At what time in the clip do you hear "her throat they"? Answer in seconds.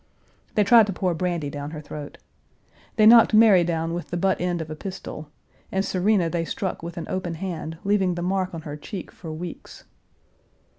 1.69-3.05